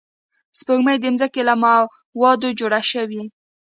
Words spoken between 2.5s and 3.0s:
جوړه